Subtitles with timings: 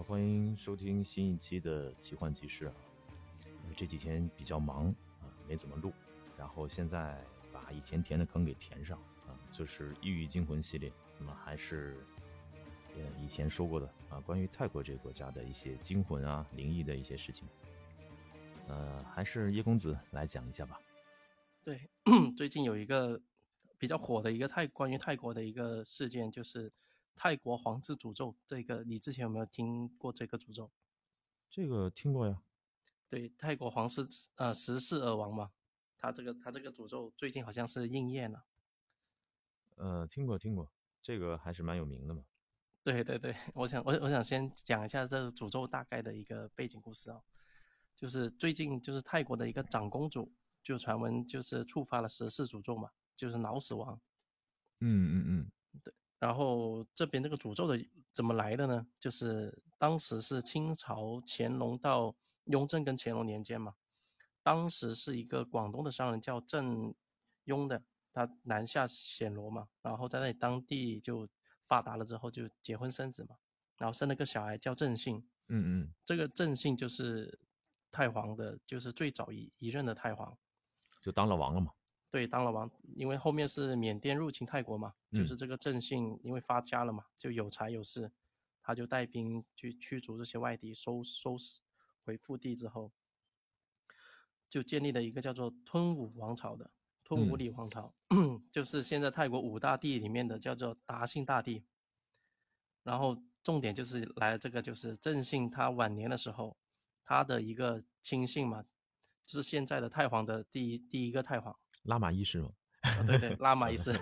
[0.00, 2.74] 欢迎收听新一期的奇幻集市啊。
[3.76, 4.86] 这几天比较忙
[5.20, 5.92] 啊，没怎么录。
[6.38, 7.22] 然后现在
[7.52, 10.92] 把以前填的坑给填上啊，就是《异域惊魂》系列。
[11.18, 12.04] 那么还是
[12.96, 17.46] 呃以前说过的啊，关于泰国这个国家的一些惊魂啊、灵异的一些事情。
[18.68, 20.80] 呃，还是叶公子来讲一下吧。
[21.64, 21.80] 对，
[22.36, 23.20] 最近有一个
[23.78, 26.72] 比较火的一个泰关于泰国的一个事件，就是
[27.14, 28.36] 泰国皇室诅咒。
[28.46, 30.70] 这个你之前有没有听过这个诅咒？
[31.50, 32.42] 这个听过呀。
[33.08, 35.52] 对，泰国皇室呃十世而亡嘛，
[35.98, 38.46] 他这个他这个诅咒最近好像是应验了。
[39.76, 40.72] 呃，听过听过，
[41.02, 42.24] 这个还是蛮有名的嘛。
[42.82, 47.22] 对对对，我想我我想先讲一下这个诅咒大概的一个背景故事啊。
[47.94, 54.00] 就是最近，就是泰国的一个长公主，就传闻就是触发了十世诅咒嘛，就是脑死亡。
[54.80, 55.52] 嗯嗯嗯，
[55.84, 55.94] 对。
[56.22, 58.86] 然后这边这个诅咒的怎么来的呢？
[59.00, 62.14] 就是当时是清朝乾隆到
[62.44, 63.74] 雍正跟乾隆年间嘛，
[64.40, 66.94] 当时是一个广东的商人叫郑
[67.46, 71.28] 雍的，他南下暹罗嘛，然后在那里当地就
[71.66, 73.34] 发达了之后就结婚生子嘛，
[73.78, 75.16] 然后生了个小孩叫郑信。
[75.48, 77.36] 嗯嗯，这个郑信就是。
[77.94, 80.34] 太皇的，就是最早一一任的太皇，
[81.02, 81.70] 就当了王了嘛。
[82.12, 88.12] 对，当了王，因为后面是缅甸入侵泰国嘛，就是这个郑信因为发家了嘛，就有财有势，
[88.62, 91.60] 他就带兵去驱逐这些外敌，收收拾
[92.04, 92.92] 回腹地之后，
[94.48, 96.70] 就建立了一个叫做吞武王朝的
[97.02, 97.94] 吞武里王朝，
[98.52, 101.64] 就是现在泰国五大帝里面的叫做达信大帝。
[102.82, 106.56] 然后重点就是来这个，就是郑信他晚年的时候。
[107.04, 108.62] 他的一个亲信嘛，
[109.26, 112.50] 就是现在的太皇的第一第一个太皇拉玛一世吗？
[113.06, 113.92] 对对，拉玛一世，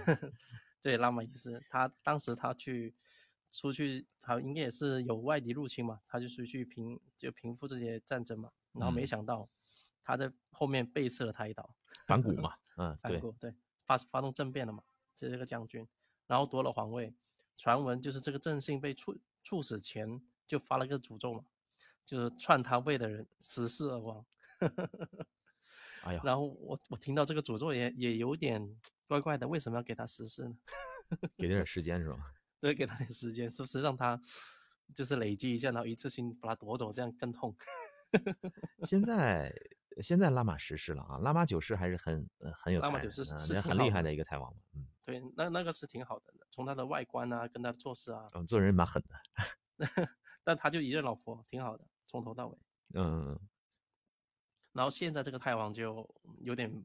[0.80, 2.94] 对 拉玛一世，他当时他去
[3.50, 9.48] 出去，他应该也是有外敌入侵嘛，他就出去平就平复这些战争嘛，然后没想到
[10.02, 11.74] 他在后面背刺了他一刀，
[12.06, 14.82] 反骨 嘛，嗯，反骨对，发发动政变了嘛，
[15.14, 15.86] 这是个将军，
[16.26, 17.14] 然后夺了皇位，
[17.56, 21.44] 传闻就是这个郑信被处处死前就发了个诅咒嘛。
[22.02, 24.26] 就是篡他位的人死世而亡，
[26.02, 28.60] 哎呀，然后我我听到这个诅咒也也有点
[29.06, 30.56] 怪怪的，为什么要给他实施呢？
[31.36, 32.32] 给点时间是吧？
[32.60, 34.20] 对，给他点时间，是不是让他
[34.94, 37.56] 就是累积一下，然后一次性把他夺走，这样更痛？
[38.84, 39.54] 现在
[40.02, 49.16] 现在拉玛十世了啊，拉玛九世还是很很有才，拉玛九世是很厉害的一个太王嗯，对，那那个是挺好的，从他的外观啊，跟他做事啊，嗯，做人蛮狠的，
[50.42, 51.84] 但他就一任老婆，挺好的。
[52.06, 52.58] 从头到尾，
[52.94, 53.38] 嗯，
[54.72, 56.08] 然后现在这个泰王就
[56.40, 56.84] 有点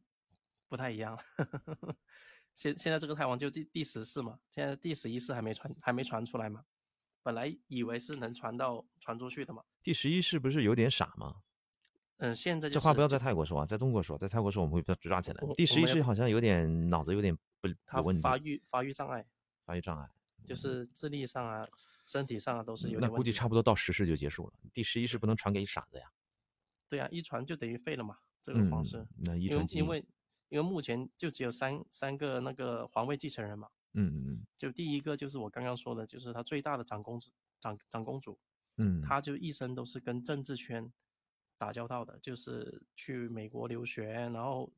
[0.67, 1.21] 不太一样了。
[2.53, 6.63] 现现在这个泰王就第第十世嘛，现在第十一世还没传，还没传出来嘛。
[7.21, 9.63] 本来以为是能传到传出去的嘛。
[9.83, 11.41] 第十一世不是有点傻吗？
[12.17, 15.43] 嗯，现在就这话不要在泰国说啊，在中国说，在泰国说我们会被抓起来。
[15.55, 19.25] 第十一世好像有点脑子有点不他发育发育障碍，
[19.65, 20.09] 发育障碍。
[20.45, 21.61] 就是智力上啊，
[22.05, 24.53] 身体上啊都是有点那估计差不多到十世就结束了。
[24.71, 26.09] 第十一世不能传给傻子呀。
[26.95, 29.05] 对啊，一传就等于废了嘛，这个方式。
[29.17, 30.05] 那一传因为
[30.47, 33.69] 因为目前就只有三三个那个皇位继承人嘛。
[33.93, 34.47] 嗯嗯嗯。
[34.55, 37.29] 就第一个就是我刚刚说的，就是他最大的长公主
[37.59, 38.39] 长长公主。
[38.77, 39.01] 嗯。
[39.01, 40.89] 他就一生都是跟政治圈
[41.57, 44.71] 打交道的，就是去美国留学，然后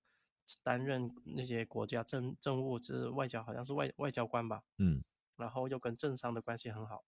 [0.63, 4.63] 担任那些国家政政务之外交，好像是外外交官吧。
[4.79, 5.03] 嗯。
[5.35, 7.05] 然后又跟政商的关系很好，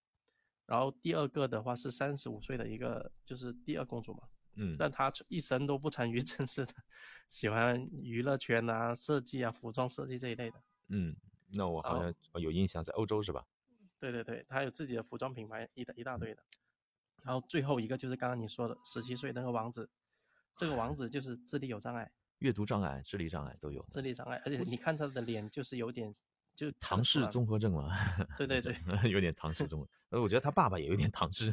[0.68, 6.74] 然后第二个的话是三十五岁的一个，就是第二公主嘛，嗯，但他一生都不参与 政治的，
[7.28, 10.62] 喜欢娱乐圈啊、设计啊、服装设计这一类的。
[10.90, 11.16] 嗯，
[11.52, 13.46] 那我好像有印象，在欧洲是吧？
[14.00, 16.44] 对对对，他有自己的服装品牌，一一大堆的。
[17.24, 19.90] 然后最后一个就是刚刚你说的十七岁那个王子，
[20.56, 23.86] 这个王子就是智力有障碍，阅读障碍、智力障碍都有。
[23.90, 26.14] 智力障碍，而且你看他的脸就是有点。
[26.56, 27.90] 就唐氏综合症了，
[28.36, 28.76] 对对对，
[29.10, 29.88] 有点唐氏综合。
[30.10, 31.50] 呃，我觉得他爸爸也有点唐氏。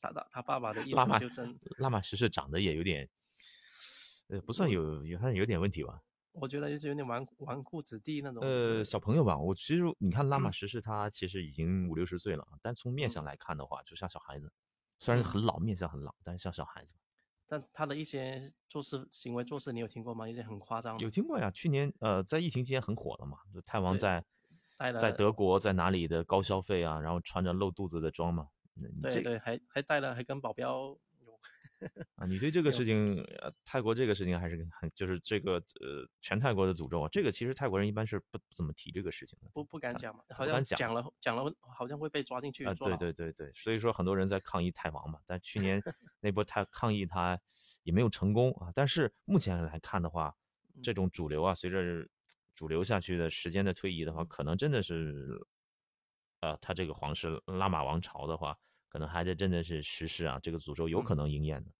[0.00, 3.08] 他他他爸爸的意思就真拉玛什是长得也有点，
[4.28, 6.00] 呃，不算有有，他有点问题吧？
[6.32, 8.42] 我觉得就是有点纨纨绔子弟那种。
[8.42, 9.38] 呃，小朋友吧。
[9.38, 14.52] 我其实你看拉玛什是他其实已经五六十岁了，但从面相来看的话，就像小孩子。
[14.98, 16.94] 虽然很老，面相很老，但是像小孩子。
[17.48, 20.28] 但他的一些做事行为做事，你有听过吗？
[20.28, 20.98] 一些很夸张。
[20.98, 24.22] 有听过呀，去年呃，在疫情期间很火的嘛，泰王在
[24.78, 28.48] 在在德国在哪里的高消费啊，然后穿着露肚子的装嘛。
[29.02, 31.40] 对对，还还带了，还跟保镖有
[32.16, 42.72] 啊，你对这个事情，呃，泰国这个事情还是很，就是这个呃，全泰国的诅咒啊，这个其实泰国人一般是不怎么提这个事情的，不不敢讲嘛，好像讲了讲了，好像会被抓进去啊。
[42.74, 45.82] 对对对对，所以说很多人在抗议泰王嘛，但去年
[46.20, 47.38] 那波他抗议他
[47.82, 48.72] 也没有成功啊。
[48.74, 50.34] 但是目前来看的话，
[50.82, 52.08] 这种主流啊，随着
[52.54, 55.46] 主流下去的时间的推移的话，可能真的是，
[56.40, 58.56] 呃，他这个皇室拉玛王朝的话。
[58.96, 61.70] 可能还得真的是实施啊，这个诅咒有可能应验的。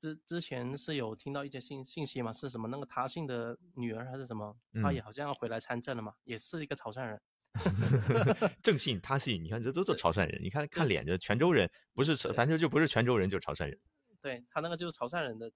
[0.00, 4.52] 之之前是有听到一些信信息嘛，是什么那个他姓的女儿还是什么，
[4.82, 7.22] 他也好像要回来参政了嘛，也是一个潮汕人。
[8.64, 13.78] 正 信他信，你看这都是潮汕人，你看看脸就泉州人，不是反正就不是泉州人就是潮汕人。
[14.20, 15.48] 对他那个就是潮汕人的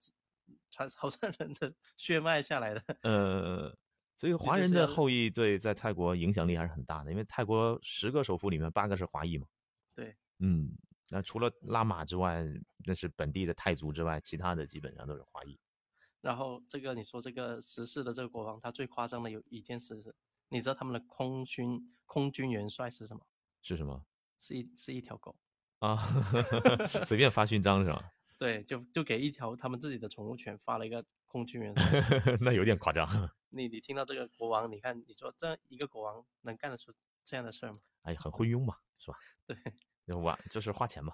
[0.70, 2.82] 传潮汕人的血脉下来的。
[3.02, 3.76] 呃，
[4.16, 9.48] 所以华人的后裔对在泰国影响力还是很大的，因为泰国十个首富里面八个是华裔嘛。
[9.92, 10.70] 对，嗯。
[11.12, 12.46] 那除了拉玛之外，
[12.86, 15.58] 那是本地的泰族之外，其他的基本上都是华裔。
[16.20, 20.14] 然后这个你说这个十四的这个国王，他最夸张的有一件事是，
[20.50, 23.26] 你知道他们的空军空军元帅是什么？
[23.60, 24.06] 是什么？
[24.38, 25.36] 是一是一条狗
[25.80, 25.98] 啊，
[27.04, 28.12] 随便发勋章是吧？
[28.38, 32.00] 对，就就给一条他们自己的宠物犬发了一个空军元帅，
[32.40, 33.06] 那有点夸张。
[33.50, 36.92] 你你听到这个国王，你看你说这一个国王能干得出
[37.24, 37.80] 这样的事儿吗？
[38.02, 39.18] 哎，很昏庸嘛，是吧？
[39.46, 39.56] 对。
[40.18, 41.12] 哇，就是花钱嘛。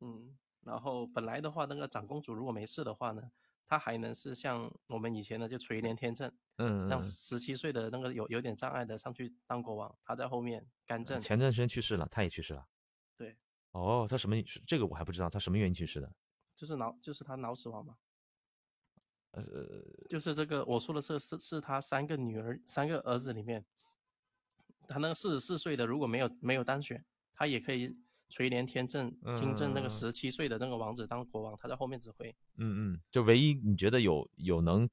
[0.00, 3.22] 嗯，然后本来的话，那个长公主如果没事的话呢，
[3.66, 11.18] 她还能是像我们以前的就垂帘听政，嗯，让十七岁的那个有有点障碍的上去当国王，他在后面干政。
[11.18, 12.66] 前段时间去世了，他也去世了。
[13.16, 13.36] 对。
[13.72, 14.36] 哦，他什么？
[14.66, 16.12] 这个我还不知道，他什么原因去世的？
[16.54, 17.96] 就是脑，就是他脑死亡嘛。
[19.30, 19.42] 呃，
[20.08, 23.64] 就是这个我说的是是是他三个女儿、三个儿子里面，
[24.86, 27.96] 他那个四十四岁的如果没有没有当选，他也可以。
[28.28, 32.34] 垂帘听政，听政那个十七岁的那个王子当国王，他在后面指挥。
[32.56, 34.88] 嗯嗯，就唯一你觉得有有能，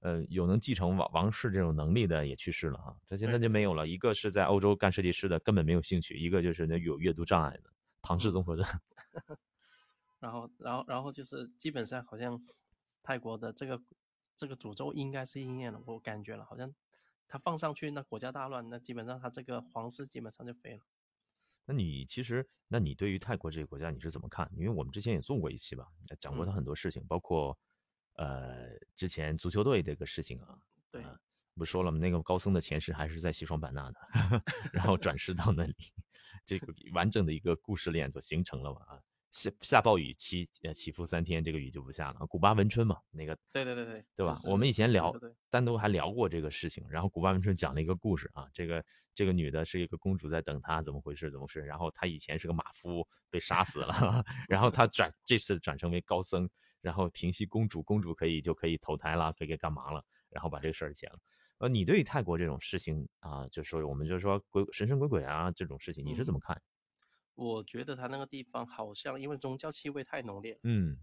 [0.00, 3.86] 呃，有能继承王王室这种能力的也去世了啊，他现在就没有了。
[3.86, 7.70] 一个是在欧洲干设计师的，根本没有兴趣；一个就是那有阅读障碍的
[8.02, 8.64] 唐氏综合症。
[10.18, 12.42] 然后，然后，然后就是基本上好像
[13.02, 13.80] 泰国的这个
[14.34, 16.74] 这个诅咒应该是应验了，我感觉了，好像
[17.28, 20.80] 他放上去，那国家大乱，那基本上他这个皇室基本上就废了。
[21.64, 24.50] 那你其实，那你对于泰国这个国家你是怎么看？
[24.56, 25.86] 因为我们之前也做过一期吧，
[26.18, 27.56] 讲过他很多事情，包括，
[28.14, 30.58] 呃，之前足球队这个事情啊，
[30.90, 31.04] 对，
[31.54, 31.98] 不说了吗？
[31.98, 34.00] 那个高僧的前世还是在西双版纳的，
[34.72, 35.74] 然后转世到那里，
[36.44, 39.00] 这个完整的一个故事链就形成了嘛啊。
[39.30, 42.26] 下下暴雨期呃起伏三天，这个雨就不下了。
[42.26, 44.34] 古巴文春嘛，那个对对对对，对吧？
[44.44, 45.14] 我们以前聊
[45.48, 46.84] 单独还聊过这个事情。
[46.88, 48.84] 然后古巴文春讲了一个故事啊，这个
[49.14, 51.30] 这个女的是一个公主在等他，怎么回事？
[51.30, 51.60] 怎么回事？
[51.60, 56.48] 然后她以前是个马夫，被杀死了， 然后她转这次转成为高僧，
[56.80, 60.04] 然后平息公主，公主可以就可以投胎了，可以干嘛了？
[60.28, 61.18] 然后把这个事儿结了。
[61.58, 66.60] 呃，你对于泰国这种事情啊，就说我们就说鬼神神鬼鬼啊这种事情，你是怎么看？
[67.34, 70.96] 我觉得他那个地方好像因为宗教气味太浓烈，嗯，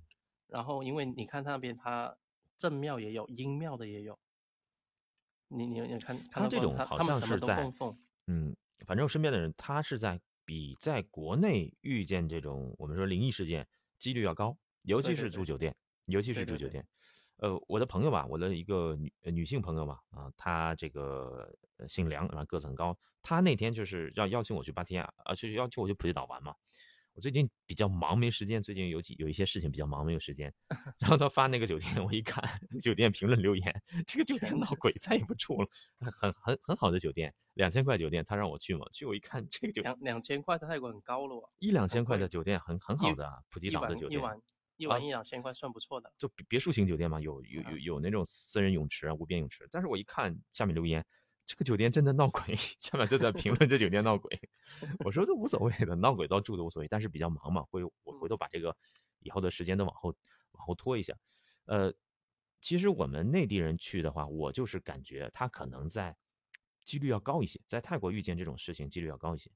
[0.47, 2.15] 然后因为你看那边他
[2.57, 4.18] 正庙也有，阴庙的也有，
[5.47, 7.71] 你你你看他这种好像是在，
[8.27, 13.68] 嗯，反正我身边的人他是在比在国内遇见这种我们说灵异事件
[14.00, 15.75] 几率要高，尤其是住酒店，
[16.06, 16.85] 尤其是住酒店。
[17.38, 21.54] 呃，我的朋友吧，我的一个女女性朋友嘛，啊，她这个
[21.88, 22.98] 姓梁，然后个子很高。
[23.22, 26.56] 她那天就是要邀请我去芭提雅，啊，就是邀请我去普吉岛玩嘛。
[27.14, 28.61] 我最近比较忙，没时间。
[28.61, 30.54] 最近有几有一些事情比较忙，没有时间。
[31.00, 32.44] 然后她发那个酒店，我一看，
[32.80, 35.68] 酒店评论留言，这个酒店闹 鬼，再也不住了。
[36.00, 44.19] 很很很好的酒店，两千块酒店，她让我去嘛，去我一看，这个酒店两两千块的泰国很高了，一两千块的酒店很很好的普吉岛的酒店。
[44.19, 44.40] 一晚
[44.78, 49.68] 一晚一两千块算不错的，就别墅型酒店嘛，有有有有那种私人泳池啊，无边泳池。
[49.72, 51.04] 但是我一看下面留言，
[51.46, 54.40] 这个酒店真的闹鬼，下面就在评论这酒店闹鬼。
[55.04, 58.78] 我说这无所谓的，闹鬼倒住都无所谓，但是比较忙嘛，会我回头把这个
[59.19, 60.16] 以后的时间都往后
[60.52, 61.18] 往后拖一下。
[61.66, 61.92] 呃，
[62.62, 66.16] 其实我们内地人去的话，我就是感觉他可能在
[66.84, 69.50] 几率要高一些，在泰国遇见这种事情几率要高一些。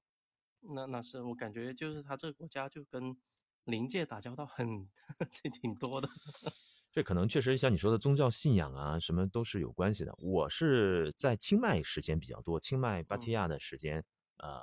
[0.61, 3.15] 那那是我感觉就是他这个国家就跟。
[3.65, 4.87] 灵界打交道很
[5.61, 6.09] 挺多的，
[6.91, 10.13] 这可能确实像你说的宗教信仰啊，什么都是有关系的。
[10.17, 14.03] 我是在清迈时间比较多，清迈芭提雅的时间，
[14.37, 14.61] 呃，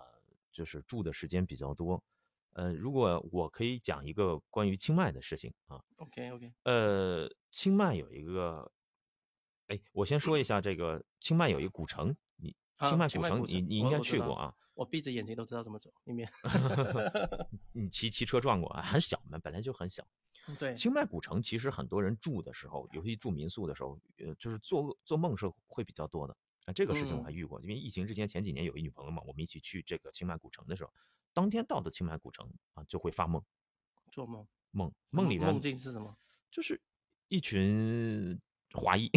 [0.52, 2.02] 就是住的时间比较多。
[2.55, 8.71] 呃，如果我可以讲一个关于清迈的事情啊，OK OK，呃，清迈有一个，
[9.69, 14.55] 哎，我先说一下这个清迈有一个古城，你清迈古城你你应该去过啊。
[14.78, 16.30] 我闭着眼睛都知道怎么走里面。
[17.73, 20.06] 你 骑骑车转过啊，很小嘛，本来就很小。
[20.56, 26.37] 对，清迈古城其实很多人住的时候，尤其住民宿的时候，呃，就是做做梦是会比较多的。
[26.64, 30.92] 啊，这个事情我还遇过，因为疫情之前前几年有一女朋友嘛，我们一起去这个清迈古城的时候，
[31.32, 33.42] 当天到的清迈古城啊，就会发梦，
[34.12, 36.16] 做梦梦梦里面梦境是什么？
[36.52, 36.80] 就是
[37.26, 38.40] 一群
[38.75, 39.11] 华裔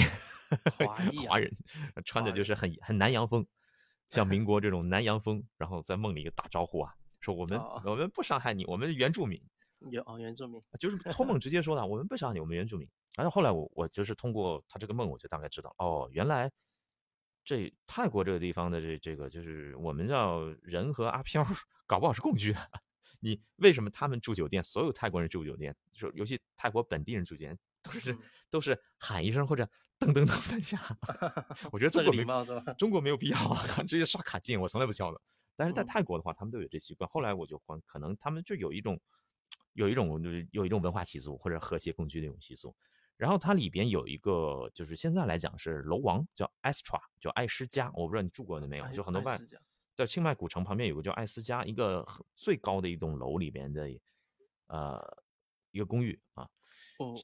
[0.79, 1.55] 华裔 华人，
[2.03, 3.45] 穿的就是很很南洋风，
[4.11, 9.41] 像民 国这种南洋风，然后在梦里打招呼啊，说我们哦我们不伤害你，我们原住民，
[9.89, 12.87] 有哦，原住民就是托梦 直接说的，我们不伤害你，我们原住民。
[13.15, 16.51] 然后后来我我就是通过他这个梦，我就大概知道，哦，原来
[17.43, 21.45] 这泰国这个地方的这这个就是我们叫人和阿飘，
[21.87, 22.59] 搞不好是共居的。
[23.19, 28.19] 你为什么他们住酒店，所有泰国人住酒店，就尤其泰国本地人住酒店，都是、嗯
[28.51, 29.63] 都是喊一声或者
[29.97, 30.77] 噔噔噔三下。
[31.71, 32.73] 我觉得中国没貌是吧？
[32.73, 35.21] 中国没有必要啊， 直接刷卡进，我从来不敲的。
[35.55, 37.09] 但是在嗯泰国的话，他们都有这习惯。
[37.09, 38.99] 后来我就换，可能他们就有一种，
[39.71, 42.75] 有一种就是有一种文化习俗或者和谐共居的一种习俗。
[43.15, 47.89] 然后它里边有一个，就是现在来讲是楼王，叫 Astra，叫爱诗家。
[47.95, 49.39] 我不知道你住过的没有，就很多外
[49.95, 53.87] 在清迈古城旁边有个叫爱思家，一个最高的一栋楼里边的，
[54.67, 55.23] 呃，
[55.71, 56.49] 一个公寓啊。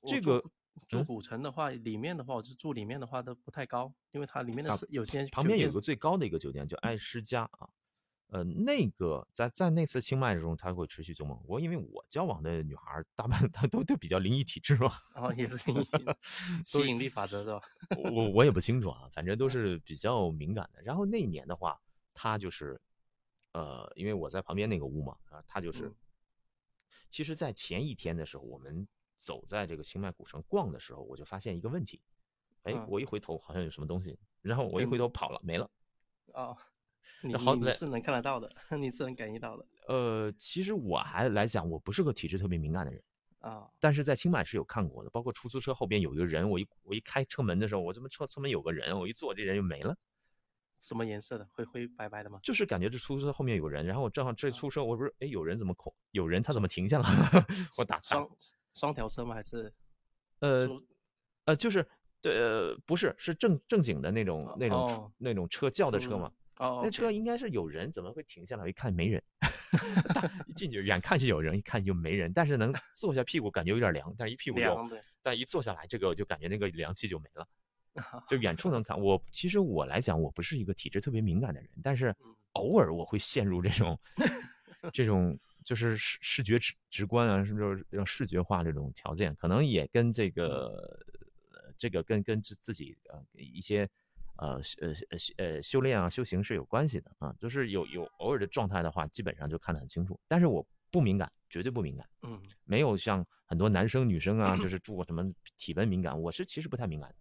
[0.08, 0.44] 这个
[0.88, 7.70] 住古城的话，里面的话，我就住里面的话都不太高，因为它里面的有些旁边有个最高的一个酒店叫爱诗家啊，
[8.28, 11.42] 呃，那个在在那次清迈的时候，他会持续做梦。
[11.46, 15.74] 我因为我交往的女孩儿大半她都都比较灵异体质嘛，哦也是 吸
[16.66, 17.62] 吸引力法则是吧？
[18.12, 20.82] 我我也不清楚啊，反正都是比较敏感的。
[20.84, 21.80] 然后那一年的话，
[22.14, 22.80] 他就是，
[23.54, 25.96] 呃，因为我在旁边那个屋嘛，啊，他就是嗯，
[27.10, 28.86] 其实，在前一天的时候，我们
[29.18, 32.02] 走在这个清迈古城逛的时候，我就发现一个问题，
[32.64, 35.70] 哎，嗯我一回头好像有什么东西，然后我一回头跑了，没了。
[36.34, 36.56] 哦，
[37.24, 43.02] 你好来你你是能看得到的， 你是能感应到的呃，其实我还来讲，我不是个体质特别敏感的人，
[43.40, 43.68] 啊。
[43.80, 49.98] 但是在清迈是有看过的，包括出租车后边有一个人，我一我一开车门的时候，我怎么车车门有个人，我一坐这人就没了，
[50.80, 51.48] 什么颜色的？
[51.54, 52.40] 灰灰白白的吗？
[52.44, 57.06] 就是感觉这出租车后面有个人，然后我正好这出租车，我不是哎有人怎么空，有人他怎么停下了？
[57.80, 58.30] 我打打双
[58.78, 59.34] 双条车吗？
[59.34, 59.74] 还是
[60.40, 60.70] 呃
[61.46, 61.86] 呃就是
[62.22, 68.64] 对呃不是是正正经的那种那种哦那种车轿的车车嘛，哦，那车应该是有人，怎么会停下来？
[68.64, 69.24] 我一看没人，
[70.14, 77.48] 大一进去远看是有人，一看就没人，但是能坐下屁股感觉有点凉，但是一屁股有，凉的但一坐下来，这个就感觉那个凉气就没了。
[78.30, 84.00] 就远处能看，我其实我来讲，我不是一个体质特别敏感的人，但是嗯偶尔我会陷入这种
[84.94, 85.36] 这种
[85.68, 90.98] 就是视视觉直直观啊，是不是让视觉化这种条件，可能也跟这个
[91.52, 93.82] 呃这个跟跟自自己呃一些
[94.38, 102.42] 呃呃呃呃修炼啊修行是有关系的啊，就是有有偶尔的状态的话，基本上就看得很清楚，但是我不敏感，绝对不敏感，嗯。
[102.64, 107.10] 没有像很多男生女生啊，就是住过什么体温敏感，我是其实不太敏感。
[107.10, 107.14] 哦，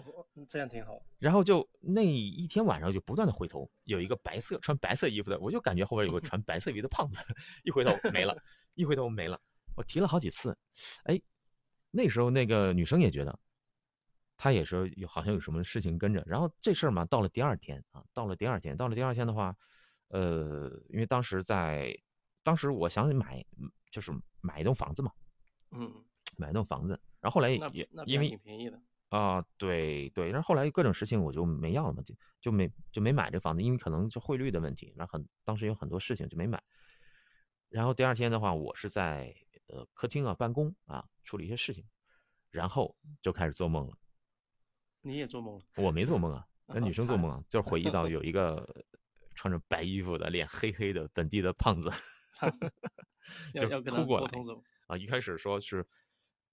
[0.00, 1.00] 哦这样挺好。
[1.18, 7.18] 然后就那一天晚上就不断的回头，有一个白色穿白色衣服的，我就感觉后边有个穿白色衣服的胖子，
[7.64, 8.36] 一回头没了，
[8.74, 9.40] 一回头没了。
[9.76, 10.56] 我提了好几次，
[11.04, 11.20] 哎，
[11.90, 13.38] 那时候那个女生也觉得，
[14.36, 16.22] 她也说有好像有什么事情跟着。
[16.26, 19.56] 然后这事儿嘛，到了第二天啊，到了第二天，到了第二天的话，
[20.08, 21.96] 呃，因为当时在，
[22.42, 23.44] 当时我想买，
[23.90, 25.12] 就是买一栋房子嘛，
[25.70, 25.92] 嗯，
[26.36, 27.00] 买一栋房子。
[27.20, 28.80] 然后后来那也因为挺便宜的。
[29.10, 36.62] 啊，对对，然后后来各种事情我就没要了嘛，就就没就没买这房子，因为可能就汇率的问题，然后很当时有很多事情就没买。
[37.68, 39.34] 然后第二天的话，我是在
[39.66, 41.84] 呃客厅啊办公啊处理一些事情，
[42.50, 43.96] 然后就开始做梦了。
[45.02, 45.62] 你也做梦了？
[45.76, 48.64] 我没做梦啊， 那女生做梦啊，就是回忆到有一个
[49.34, 51.90] 穿着白衣服的、脸黑黑的本地的胖子，
[53.54, 54.30] 要就扑过来？
[54.86, 55.86] 啊，一开始说是，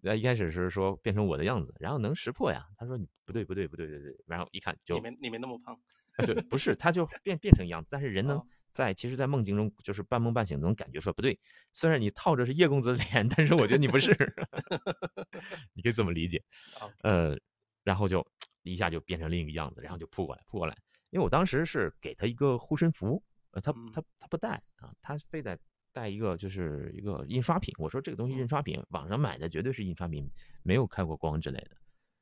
[0.03, 2.65] 呃，一开始是说变成我的样子，然后能识破呀。
[2.77, 5.73] 他说你不对不对不对对对，然后一看就你没你没那么胖。
[6.17, 11.39] 啊，对，不是，他就 变变成一样子，但是人能哦在其实，在梦境中就是半梦半醒能感觉出来不对。
[11.73, 14.11] 虽然你套着是叶公子的脸，但是我觉得你不是，
[15.73, 16.43] 你可以这么理解。
[17.01, 17.35] 呃，
[17.83, 18.25] 然后就
[18.63, 20.77] 一下就变成另一个样子，然后就扑过来扑过来。
[21.09, 25.57] 因为我当时是给他一个护身符，呃，他嗯他他不带啊，他非得
[25.97, 27.73] 带一个就是一个印刷品。
[27.79, 30.29] 我说这个东西印刷品，网上买的绝对是印刷品，
[30.61, 31.71] 没有开过光之类的。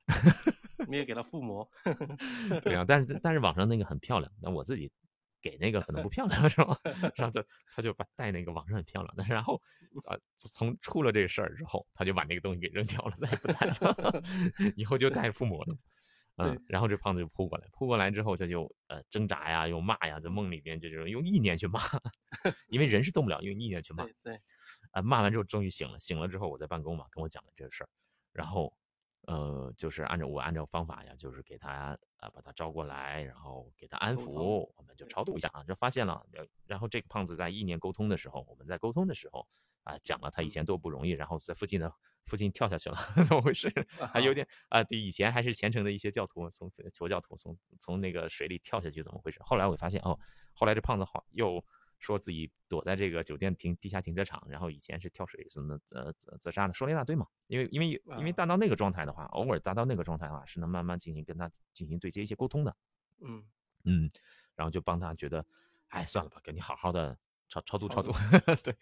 [0.88, 1.68] 没有给他附魔。
[2.64, 4.90] 对啊，但是但是网上那个很漂亮，那我自己
[5.42, 6.80] 给那个可能不漂亮，是吧？
[7.16, 7.44] 然后就
[7.76, 9.62] 他就把带那个网上很漂亮，但是然后
[10.06, 14.24] 啊，从出了这个事儿之后，他就把那个东西给扔掉了，再也不带了，
[14.78, 15.76] 以后就带覆膜了。
[16.38, 21.80] 嗯，然后这胖子就扑过来，扑过来之后他就呃挣扎呀，又骂呀，在梦里边就这种用意念去骂，
[22.68, 24.06] 因为人是动不了，用意念去骂。
[24.22, 24.40] 对，
[24.92, 27.90] 啊，骂完之后终于醒了，醒了之后我在办公嘛，跟我讲了这个事儿，
[28.34, 28.74] 然后
[29.28, 35.38] 呃就是按照我按照方法呀，就是给他啊把他招过来，然后给他安抚，我们就超度。
[35.38, 36.26] 一下啊，就发现了，
[36.68, 39.48] 然后这个胖子在意念沟通的时候，我们在沟通的时候
[39.86, 41.90] 啊讲了他以前多不容易，然后在附近的。
[42.28, 42.98] 附近跳下去了，
[43.30, 43.72] 怎么回事？
[44.12, 49.40] 还有点啊，对，以前还是虔诚的一些教徒，从佛教徒从从那个水里跳下去，怎么回事？
[49.44, 50.18] 后来我发现哦，
[50.52, 51.64] 后来这胖子好又
[52.00, 57.28] 说自己躲在这个酒店停地下停车场，然后以前是跳水什么呃自自杀的，说了一大堆嘛。
[57.46, 62.76] 因为因为因为达到那个状态的话，偶尔达到那个状态的话，是能慢慢进行跟他进行对接一些沟通的。
[63.22, 63.46] 嗯
[63.84, 64.10] 嗯，
[64.56, 65.46] 然后就帮他觉得，
[65.90, 67.16] 哎，算了吧，跟你好好的
[67.48, 68.12] 超超度超度。
[68.64, 68.76] 对，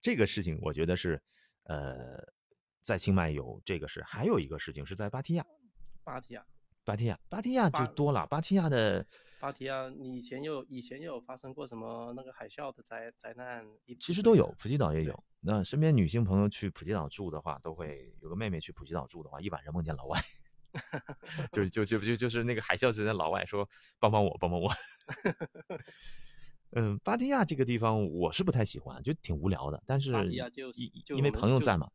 [0.00, 1.22] 这个事情我觉得是
[1.64, 2.22] 呃。
[2.84, 5.46] 在清迈有这个事，还有一个事情是在芭提雅。
[6.04, 6.44] 芭提雅，
[6.84, 8.26] 芭提雅，芭提雅就多了。
[8.26, 9.02] 芭提雅的
[9.40, 13.64] 芭提雅，你以前有以前有发生过什么那个海啸的灾灾难？
[13.98, 15.24] 其实都有，普吉岛也有。
[15.40, 20.20] 那身边女性朋友去普吉岛住的话，都会有个妹妹去普吉岛住的话，一晚上梦见老外，
[21.52, 23.66] 就就就就就是那个海啸之前老外说
[23.98, 24.70] 帮帮我，帮帮我。
[26.74, 29.82] 嗯，芭提雅这个地方我是不太喜欢，就挺无聊的。
[29.86, 30.12] 但是
[31.08, 31.90] 因为朋友在嘛。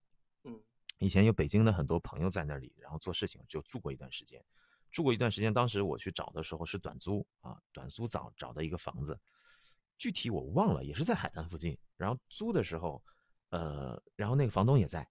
[1.01, 4.43] 以前有北京的很多朋友在那里，然后做事情就住过一段时间，
[4.91, 5.53] 住过一段时间。
[5.53, 9.17] 当时我去找的时候是短租啊，短租找找的一个房子，
[9.97, 11.77] 具体我忘了，也是在海滩附近。
[11.95, 13.01] 然后租的时候，
[13.51, 15.07] 呃，然后那个房东也在，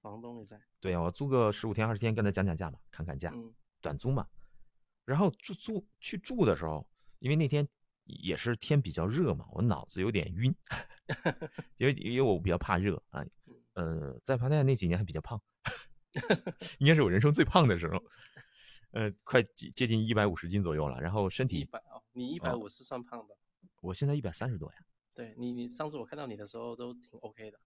[0.00, 0.56] 房东也在。
[0.80, 3.34] 对啊，我租个十五天二十天，跟他讲讲价嘛，砍砍价，
[3.80, 4.24] 短租嘛。
[5.04, 6.86] 然后住租去住的时候，
[7.18, 7.66] 因为那天
[8.06, 10.54] 也是天比较热嘛，我脑子有点晕，
[11.76, 13.24] 因为因为我比较怕热啊。
[13.74, 15.38] 呃，在帕提亚那几年还比较胖，
[16.78, 18.02] 应该是我人生最胖的时候，
[18.92, 20.98] 呃，快接近一百五十斤左右了。
[20.98, 23.36] 然后身体一百哦，你一百五是算胖的，
[23.82, 24.78] 我现在一百三十多呀。
[25.12, 27.60] 对你，你上次我看到你的时候都挺 OK 的。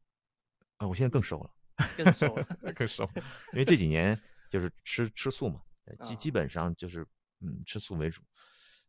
[0.79, 1.51] 啊，我现在更瘦了，
[1.97, 2.45] 更瘦了，
[2.75, 3.09] 更瘦，
[3.53, 5.63] 因为这几年就是吃吃素嘛，
[6.03, 7.07] 基基本上就是
[7.41, 8.21] 嗯吃素为主，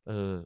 [0.05, 0.43] 呃，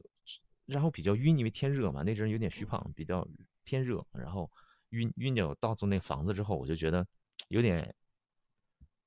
[0.66, 3.26] 然后比较晕，因为天热嘛，那阵有点虚胖，比较
[3.64, 4.50] 天热，然后。
[4.90, 7.04] 晕晕就到住那房子之后，我就觉得
[7.48, 7.92] 有点，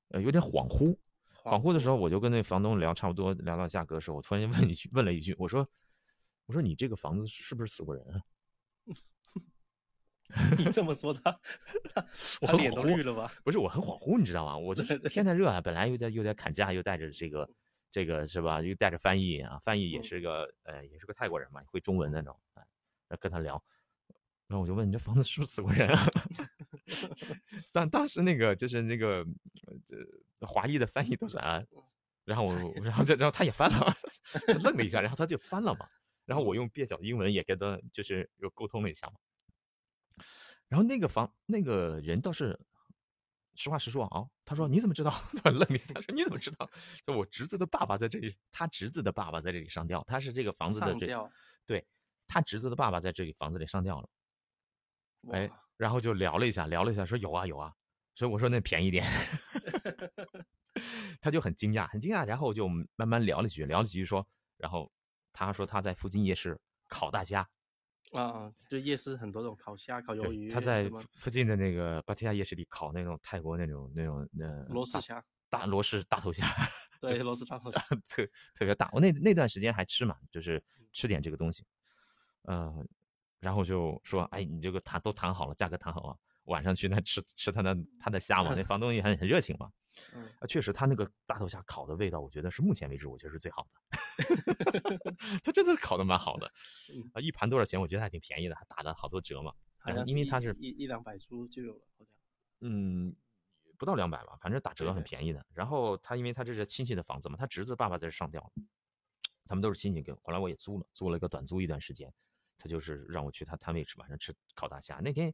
[0.08, 0.94] 呃，有点恍惚。
[1.42, 5.66] 恍惚的时候，我就跟那房东聊，差不多聊到价格的时候，我突然间问一句，问了一句，我说
[6.44, 8.20] ：“我说你这个房子是不是死过人啊？”
[10.58, 11.40] 你这么说他，
[12.42, 13.32] 他 脸都绿了吧？
[13.42, 14.56] 不是，我很恍惚，你知道吗？
[14.56, 17.48] 我就是天太热啊，本来又在又在砍价，又带着这个
[17.90, 18.60] 这个是吧？
[18.62, 22.62] 又带着翻译啊，翻译也是个呃，也是个泰国人嘛，会中文那种啊，
[23.18, 23.62] 跟他聊。
[24.46, 26.06] 然后我就问你这房子是不是 死过人啊？
[27.72, 29.24] 当当时那个就是那个
[29.84, 29.96] 这
[30.46, 31.62] 华裔的翻译都是啊，
[32.24, 33.94] 然后我然后这然后他也翻了，
[34.62, 35.88] 愣了一下，然后他就翻了嘛。
[36.26, 39.14] 然后我用蹩脚英文也跟他就是又沟通了一下嘛。
[40.68, 42.58] 然后那个房那个人倒是
[43.60, 45.10] 实话实说啊，他说你怎么知道？
[45.44, 46.70] 他愣了一下，他说你怎么知道？
[47.06, 51.06] 就我侄子的爸爸在这里，他侄子的爸爸在这里上吊，他是这个房子的这
[51.66, 51.86] 对
[52.26, 54.08] 他侄子的爸爸在这里房子里上吊了。
[55.30, 57.70] 哎，然后就聊了一下，聊了一下，说有啊有啊，
[58.14, 59.04] 所以我说那便宜点
[61.20, 64.90] 他就很惊讶，很惊讶，然后就慢慢聊了几句，聊了几句说，然后
[65.34, 67.46] 他说他在附近夜市烤大虾，
[68.12, 76.46] 啊，就夜市很多种烤虾、烤鱿鱼，他在附近的那个芭提雅夜市里烤那种泰国那种那种那螺丝虾，大螺丝大头虾，
[77.00, 81.64] 对，螺丝大头虾特特别大，我那那段时间还吃嘛，就是吃点这个东西，
[82.44, 82.86] 嗯。
[83.40, 88.52] 然后就说：“哎，你这个谈都谈好了，价格谈好了，晚上去那吃吃他的他的虾嘛。
[88.54, 89.70] 那房东也很很热情嘛。
[90.40, 93.80] 啊，确实，他那个大头虾烤的味道，我觉得是目前为止我觉得是最好的。
[95.42, 96.46] 他真的是烤的蛮好的。
[97.14, 97.80] 啊，一盘多少钱？
[97.80, 99.52] 我觉得还挺便宜的，还打了好多折嘛。
[100.06, 102.14] 因为他是一一两百株就有了，好像。
[102.60, 103.14] 嗯，
[103.78, 105.44] 不到两百吧，反正打折很便宜的。
[105.54, 108.52] 然后他因为他这是亲戚的房子嘛，他侄子爸爸在这上吊，
[109.46, 110.02] 他们都是亲戚。
[110.02, 112.12] 跟后来我也租了，租了一个短租一段时间。”
[112.62, 115.00] 他就是让我去他摊位吃，晚上吃烤大虾。
[115.02, 115.32] 那天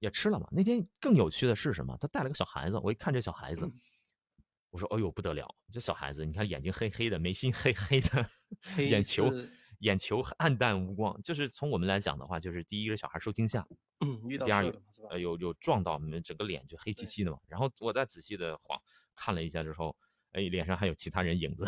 [0.00, 0.46] 也吃了嘛。
[0.52, 1.96] 那天更有趣的是什么？
[1.98, 2.78] 他带了个小孩子。
[2.80, 3.66] 我一看这小孩子，
[4.70, 5.46] 我说：“哎呦不得了！
[5.72, 8.30] 这小孩子，你看眼睛黑黑的，眉心黑黑的，
[8.78, 9.30] 眼球
[9.80, 11.20] 眼球暗淡无光。
[11.22, 13.66] 就是从我们来讲的话，就是第一个小孩受惊吓，
[14.44, 17.38] 第二有呃有有撞到，整个脸就黑漆漆的嘛。
[17.46, 18.80] 然后我再仔细的晃
[19.16, 19.96] 看了一下之后，
[20.32, 21.64] 哎，脸上还有其他人影子，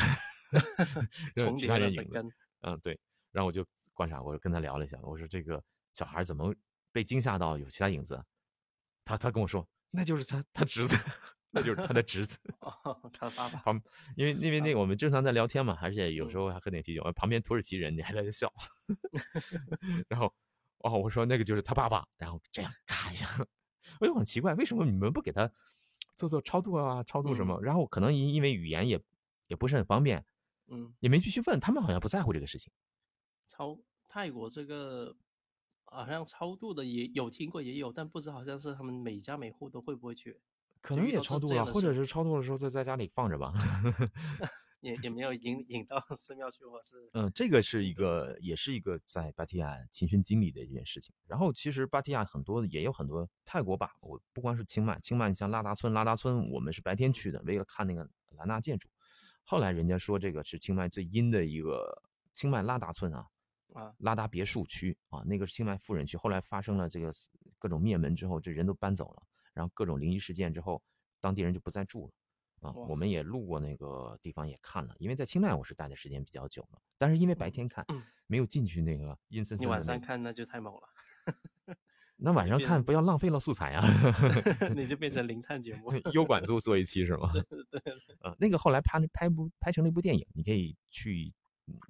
[1.57, 2.25] 其他人影子。
[2.61, 2.99] 嗯，对。
[3.33, 3.67] 然后我就。
[3.93, 6.55] 观察，我就跟他聊了一下，我说这个小孩怎么
[6.91, 8.19] 被惊吓到有其他影子？
[9.05, 10.97] 他他跟我说，那就是他他侄子，
[11.51, 12.39] 那就是他的侄子。
[12.61, 13.59] 哦，他的爸爸。
[13.61, 13.83] 旁，
[14.17, 17.03] 因为因为那个我们正常在聊天嘛，而且有时候还喝点啤酒。
[17.17, 18.53] 旁边土耳其人，你还在这笑。
[20.09, 20.33] 然后，
[20.79, 22.07] 哦，我说那个就是他爸爸。
[22.17, 23.27] 然后这样咔一下，
[24.01, 25.51] 我就很奇怪，为什么你们不给他
[26.17, 27.03] 做做超度啊？
[27.03, 27.61] 超度什么？
[27.63, 29.01] 然后可能因因为语言也
[29.49, 30.25] 也不是很方便，
[30.69, 31.59] 嗯，也没继续问。
[31.59, 32.73] 他们好像不在乎这个事情。
[33.49, 35.17] 超泰国这个。
[35.93, 40.39] 好像超度的也有听过，也有，但不知好像是他们每家每户都会不会去，
[40.81, 43.53] 可能也超度了，或者是超度的时候在在家里放着吧，
[44.81, 51.15] 也也没有引引到 寺庙去，或是嗯，这个是一个，也是一个在芭提雅亲身经历的一件事情。
[51.27, 58.89] 然后其实芭提雅很多也有很多泰国吧，我不光是清迈，清迈像拉达村，拉达村我们是白天去的，为了看那个兰纳建筑。
[59.45, 63.27] 后来人家说这个是清迈最阴的一个清迈拉达村啊。
[63.73, 66.17] 啊，拉达别墅区啊，那个是清迈富人区。
[66.17, 67.13] 后来发生了这个
[67.57, 69.23] 各种灭门之后，这人都搬走了，
[69.55, 70.83] 然后各种灵异事件之后，
[71.21, 72.73] 当地人就不再住了啊。
[72.73, 77.85] 我们也路过那个地方也看了，因为在清迈我是待的时间比较久了，但是因为白天看
[78.27, 79.67] 没有进去那个阴森森。
[79.67, 80.83] 你晚上看那就太猛了。
[82.23, 83.83] 那晚上看不要浪费了素材啊。
[84.77, 87.33] 你就变成零探节目， 优管组做一期是吗？
[87.33, 87.81] 对对。
[88.21, 91.33] 啊，那个后来拍拍部拍成了一部电影，你可以去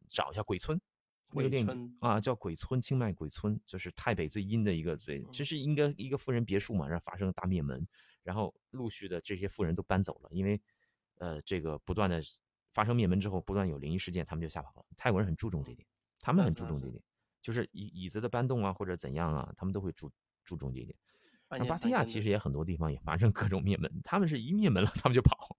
[0.08, 0.78] 找一下《鬼村》。
[1.32, 7.86] 那个电影啊，叫《鬼村》，清迈鬼村，就是泰北最阴的一个最，这是应该一个富人别墅嘛，然后发生了大灭门，
[8.22, 10.60] 然后陆续的这些富人都搬走了，因为，
[11.18, 12.20] 呃，这个不断的
[12.72, 14.86] 发生灭门之后，不断有灵异事件，他们就吓跑了。
[14.96, 15.86] 泰国人很注重这点，
[16.20, 17.02] 他们很注重这点，
[17.42, 20.10] 就是椅椅子的搬动啊，或者怎样啊，他们都会注
[20.44, 20.96] 注重这点。
[21.48, 25.56] 芭提雅其实也很多地方也发生各种灭门，他们是一灭门了，他们就跑。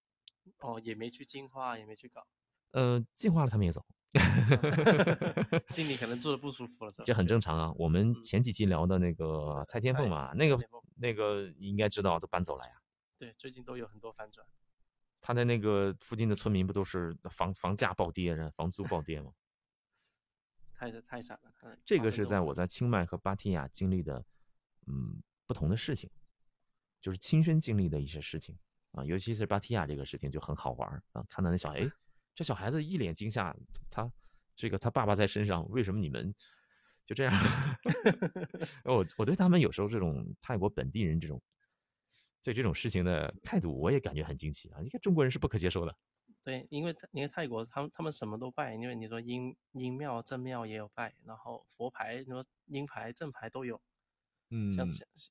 [0.59, 2.25] 哦，也没去进化，也没去搞。
[2.71, 3.85] 呃，进化了他们也走。
[5.69, 7.73] 心里可能住的不舒服了，这很正常啊。
[7.77, 10.59] 我们前几期聊的那个蔡天凤嘛，那个
[10.95, 12.73] 那个你应该知道，都搬走了呀。
[13.17, 14.45] 对，最近都有很多反转。
[15.21, 19.31] 他的那个附近的村民不都是房房价暴跌，房租暴跌吗？
[20.73, 21.77] 太太惨了。
[21.85, 24.25] 这个是在我在清迈和芭提雅经历的，
[24.87, 26.09] 嗯，不同的事情，
[26.99, 28.57] 就是亲身经历的一些事情
[28.91, 29.05] 啊。
[29.05, 31.89] 尤其是芭提雅这个事情就很好玩啊，看到那小哎。
[32.33, 33.55] 这小孩子一脸惊吓，
[33.89, 34.11] 他
[34.55, 36.33] 这个他爸爸在身上，为什么你们
[37.05, 37.33] 就这样？
[38.85, 41.41] 我我对他们有时候这种泰国本地人这种
[42.43, 44.79] 对这种事情的态度，我也感觉很惊奇啊！
[44.81, 45.95] 你看中国人是不可接受的。
[46.43, 53.79] 对，因为因为泰国他们他们什么都拜，因为你说阴阴庙正庙也有拜，然后佛牌你说阴牌正牌都有，
[54.49, 54.87] 嗯，像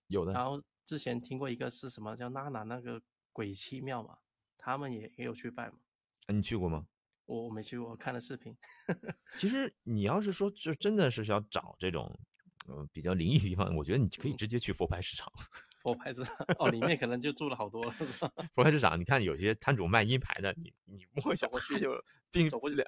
[0.06, 0.32] 有的。
[0.32, 4.18] 然后之前听过一个是什么叫娜娜那个鬼妻庙嘛，
[4.56, 5.78] 他们也也有去拜嘛。
[6.28, 6.86] 你去过吗？
[7.26, 8.56] 我我没去过，我看了视频。
[9.36, 12.18] 其实你要是说，就真的是要找这种，
[12.66, 15.32] 呃，比较灵异的地方，我觉得你可以直接去佛牌市场。
[15.82, 17.90] 佛牌市场哦，里面可能就住了好多了，
[18.54, 21.92] 佛牌市场，你看有些摊主卖阴牌的，你你摸一下，过去就
[22.30, 22.86] 冰，走过去凉，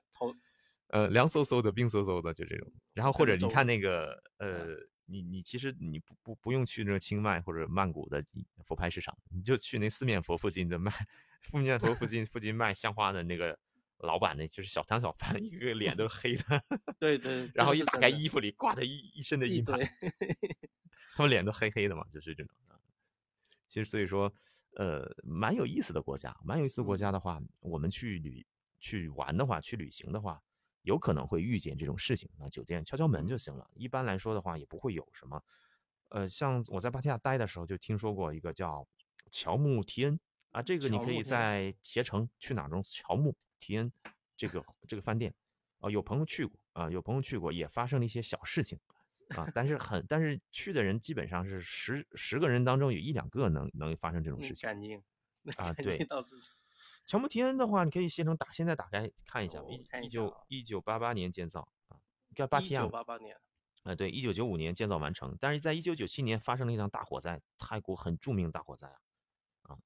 [0.89, 2.71] 呃，凉飕飕的，冰飕飕的，就这种。
[2.93, 8.23] 然后或者你看那个，呃，你你其实你不不不用去那个清迈或者曼谷的
[8.65, 10.93] 佛牌市场，你就去那四面佛附近的卖。
[11.43, 13.59] 四面佛附近附近卖香花的那个
[13.99, 16.65] 老板呢，就是小摊小贩，一个脸都是黑的。
[16.99, 17.51] 对对。
[17.55, 19.79] 然后一打开衣服里挂的一一身的银牌，
[21.15, 22.55] 他们脸都黑黑的嘛，就是这种。
[23.69, 24.33] 其实所以说，
[24.77, 28.47] 呃，蛮有意思的国家，蛮有意思的国家的话，我们去旅
[28.79, 30.43] 去玩的话，去旅行的话，
[30.83, 32.29] 有可能会遇见这种事情。
[32.39, 33.69] 那酒店敲敲门就行了。
[33.75, 35.43] 一般来说的话，也不会有什么。
[36.11, 38.87] 呃，像我在芭提雅待的时候，就听说过一个叫
[39.31, 40.21] 乔木提恩。
[40.51, 43.91] 啊，这个你可以在携程去哪中乔木提恩
[44.37, 45.33] 这个这个饭店，
[45.81, 48.79] 啊，有朋友去过啊，有朋友去过，也发生了一些小事情
[49.29, 54.69] 啊，但是很但是去的人基本上是十十个人当中有一两个能能发生这种事情。
[54.69, 55.03] 干净
[55.57, 56.07] 啊， 对。
[57.05, 59.63] 乔木提恩的话，你可以携程打，现在打开看一下，
[60.03, 61.99] 一九一九八八年建造啊，
[62.35, 62.81] 叫巴提雅。
[62.81, 63.37] 一九八八年。
[63.83, 68.87] 啊，对，一九九五年建造完成，但是在一九九七年发生了一场大火灾，泰国很著名大火灾
[69.63, 69.77] 啊。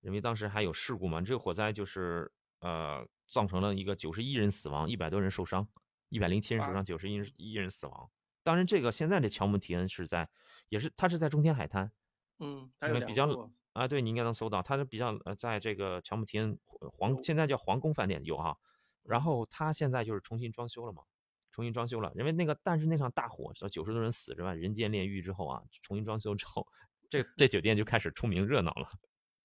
[0.00, 5.68] 因为当时还有事故嘛，这个火灾就是呃造成了一个九十一人死亡，一百多人受伤，
[6.08, 8.10] 一百零七人受伤，九十一人一人死亡。
[8.42, 10.26] 当然，这个现在这乔木提恩是在，
[10.70, 11.92] 也是它是在中天海滩，
[12.38, 12.72] 嗯，
[13.06, 13.26] 比较
[13.74, 16.58] 啊，对你应该能搜到，它是比较呃在这个乔木提恩
[16.92, 18.56] 皇现在叫皇宫饭店有哈，
[19.02, 21.02] 然后它现在就是重新装修了嘛，
[21.50, 24.54] 重新装修了，因为那个但是那场大火，九十多人死之外？
[24.54, 26.66] 人间炼狱之后啊，重新装修之后，
[27.10, 28.88] 这这酒店就开始出名热闹了。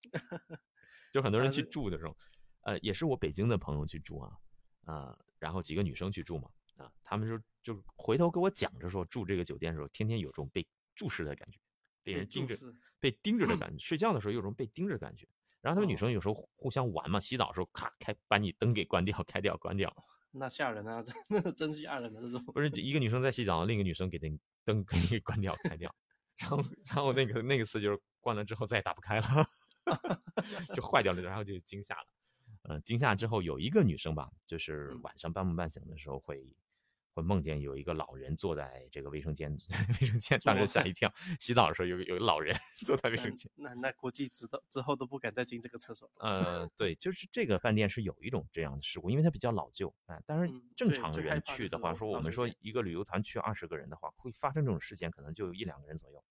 [1.11, 2.15] 就很多人去住的时候，
[2.61, 4.31] 呃，也是我北京的朋友去住啊，
[4.85, 10.63] 啊，然后几个女生去住嘛，啊，他们就就回头给我讲着说，住这个酒店的时候，天天有种被
[10.95, 11.59] 注视的感觉，
[12.03, 12.55] 被人盯着，
[12.99, 15.27] 被盯着的感觉，睡觉的时候有种被盯着感觉，
[15.62, 19.93] 然后他们女生有时候互相玩嘛，洗澡的时候咔开把你灯给关掉，开掉，关掉。
[20.31, 21.01] 那吓人啊！
[21.01, 22.43] 真 的真吓人的这种。
[22.45, 25.93] 不是一个女生在洗澡，另一个女生给灯灯给你关掉开掉，
[26.38, 29.47] 然后然后那个那个次就是关了之后再也打不开了，
[30.75, 32.07] 就坏掉了，然后就惊吓了。
[32.63, 36.55] 嗯，惊吓之后有一个女生吧，就是晚上半梦半醒的时候会。
[37.13, 39.52] 会梦见有一个老人坐在这个卫生间，
[40.02, 41.12] 卫生间当时吓一 跳。
[41.39, 46.10] 洗澡的时候有有个老人 坐在卫生间，那那估计知道之后都不敢再进这个厕所。
[46.19, 49.93] 呃，对，就是这个饭店是有一种这样的事故，因为它比较老旧。
[50.06, 56.24] 啊，但是正常人去的话，说我们说一个旅游团去二十个人的话，会发生这种事件，可能就有一两个人左右。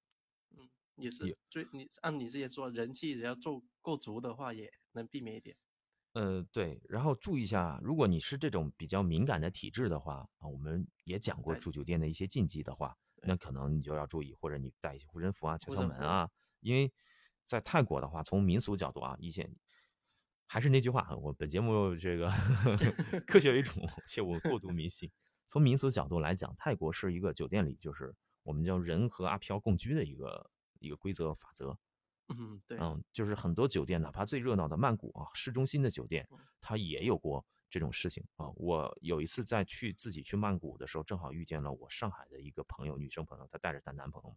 [0.57, 5.57] 嗯，也是，就你按你之前说，人气只要做够足的话，也能避免一点。
[6.19, 16.29] 呃，对，然后注意一下，如果你是这种比较敏感的体质的话啊，我们也讲过住酒店的一些禁忌的话，那可能你就要注意，或者你带一些护身符啊、敲敲门啊。
[16.59, 16.93] 因为
[17.45, 19.49] 在泰国的话，从民俗角度啊，一些
[20.49, 22.29] 还是那句话，我本节目这个
[23.25, 23.75] 科学为主，
[24.09, 25.09] 且我过度迷信。
[25.47, 30.51] 从民俗角度来讲，泰国是一个酒店里就是我们叫人和阿飘共居的一个
[30.81, 31.79] 一个规则法则。
[32.29, 36.29] 嗯，对，嗯，就是很多酒店，哪怕最热闹的曼谷啊，市中心的酒店，
[36.61, 38.49] 它也有过这种事情啊。
[38.57, 44.37] 我有一次在去自己去曼谷的时候，正好遇见了我上海的一个朋友，女生朋友，她带着她男朋友，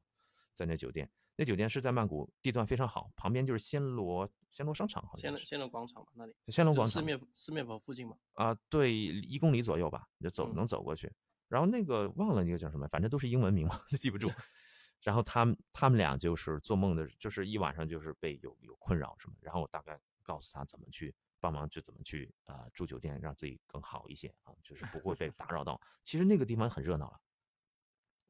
[0.53, 8.15] 在那酒店，那酒店是在曼谷，地段非常好，旁边就是暹罗暹罗商场，好像是暹罗广场嘛，那里暹罗广场四面四面佛附近嘛。
[8.33, 11.11] 啊，对，一公里左右吧，就走能走过去。
[11.47, 14.29] 然后那个忘了那个叫什么，反正都是英文名嘛， 记不住。
[15.01, 25.81] 然后他们他们俩就是做梦的，就是一晚上就是被有有困扰什么，然后我大概告诉他怎么去帮忙，就怎么去啊住酒店，让自己更好一些啊，就是不会被打扰到。
[26.03, 27.19] 其实那个地方很热闹了，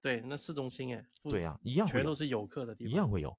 [0.02, 3.38] 对，那市中心哎，对呀，一样全都是游客的地方，一样会有，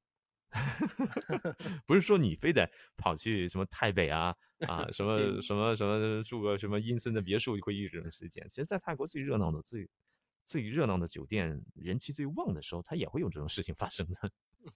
[1.86, 4.36] 不是说你非得跑去什么台北啊
[4.68, 8.46] 啊什么什么什么住个什么阴森的别墅会遇这种事件。
[8.50, 9.88] 其实，在泰国最热闹的最。
[10.44, 14.30] 最热闹的酒店，人气最旺的时候，它也会有这种事情发生的。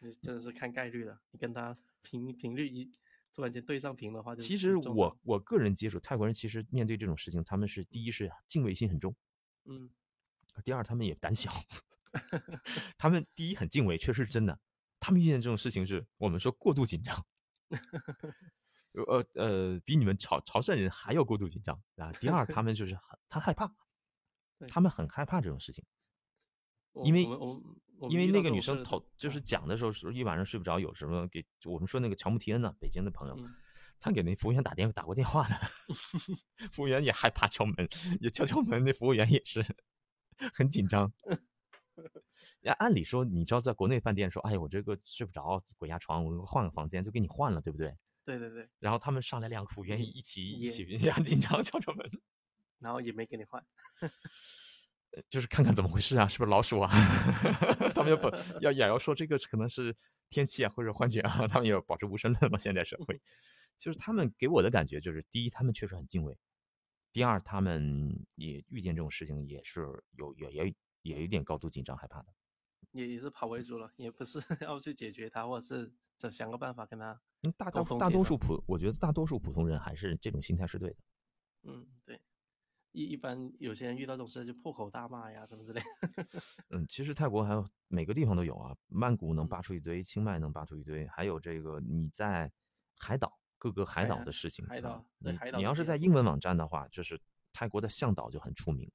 [0.00, 1.18] 你真的是看概率的。
[1.30, 2.92] 你跟他频频率一
[3.34, 9.14] 突然间对上频的话，其实我我个人接触泰国人，其实面对这种事情，他们是第一是敬畏心很重，
[9.64, 9.90] 嗯，
[10.62, 11.50] 第二他们也胆小。
[12.96, 14.58] 他们第一很敬畏，确实是真的。
[14.98, 17.26] 他们遇见这种事情是我们说过度紧张，
[18.92, 22.10] 呃呃，比你们潮潮汕人还要过度紧张啊。
[22.12, 23.72] 第二，他们就是很他害怕。
[24.66, 25.84] 他们很害怕这种事情，
[27.04, 27.22] 因为
[28.10, 32.74] 因为那个女生头就是讲的时候，是一晚上睡不着，有什么给我们说那个乔木提恩呢？
[32.80, 33.36] 北京的朋友，
[34.00, 35.54] 他给那服务员打电话打过电话的，
[36.72, 37.76] 服务员也害怕敲门，
[38.20, 39.64] 也敲敲门，那服务员也是
[40.54, 41.12] 很紧张。
[42.62, 47.96] 呀，按理说，你知道，在国内饭店说，哎，我这个睡不着，鬼压床，我换个房间就给你换了，对不对？
[48.24, 48.68] 对对对。
[48.78, 52.10] 然后他们上来两个服务员一起一起也很紧张，敲敲门。
[52.78, 53.64] 然后也没给你换，
[55.28, 56.90] 就是看看怎么回事啊，是不是老鼠啊？
[57.94, 59.96] 他们要不要也要说这个可能是
[60.30, 61.46] 天气啊，或者幻觉啊？
[61.48, 62.58] 他们也要保持无神论嘛？
[62.58, 63.20] 现在社会，
[63.78, 66.34] 就是他们给我的感觉就是，第一，他们确实很敬畏；
[67.12, 69.80] 第二，他们也遇见这种事情也是
[70.12, 72.26] 有也也也有点高度紧张害怕的，
[72.92, 77.20] 也也是跑为主了，也不是 要去解决它，或者是想想个办法跟他。
[77.56, 80.96] 大大大多数普，我觉得大多数普通人还是这种心态是对的。
[81.62, 82.20] 嗯，对。
[82.92, 85.82] 一一般有些人遇到这种事就破口大骂呀，什么之类。
[86.70, 92.50] 嗯，其实泰国还有每个地方都有啊，曼谷能扒出一堆，清迈能扒出一堆，还有这个你在
[92.98, 94.66] 海岛各个海岛的事情。
[94.66, 95.32] 海岛，你。
[95.56, 97.20] 你要是在英文网站的话，就是
[97.52, 98.90] 泰国的向导就很出名。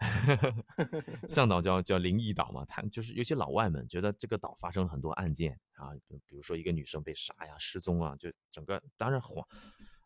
[1.28, 5.94] 向导叫叫灵异岛嘛，他就是有些老外们觉得这个岛发生了很多案件啊，
[6.26, 9.46] 比如说一个女生被杀呀、失踪啊，就整个当然火。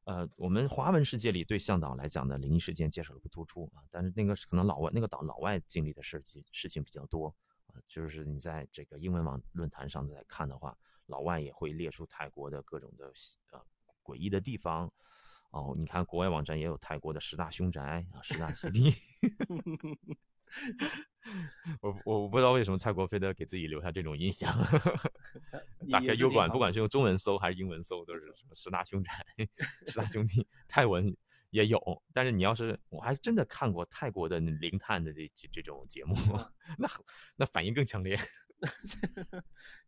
[0.08, 7.28] 呃，我们华文世界里对向导来讲的灵异事件介绍的不突出啊，但是那个可能老外那个岛老外经历的事情事情比较多
[7.66, 13.12] 啊，就是你在这个英文网论坛上在看的话，老外也会列出泰国的各种的
[13.52, 13.60] 呃
[14.02, 14.90] 诡异的地方
[15.50, 18.94] 哦，你看国外网站也有泰国的十大凶宅啊，十大奇 地。
[21.82, 24.52] 我我不知道为什么泰国非得给自己留下这种印象。
[25.90, 29.12] 打开优管，不管是用中文搜还是英文搜，都是什么十大凶宅、
[29.86, 30.46] 十大兄弟。
[30.66, 31.14] 泰文
[31.50, 36.14] 也有，但是你要是我还真的看过泰国的灵探的这这种节目，
[36.78, 36.88] 那
[37.36, 38.18] 那反应更强烈，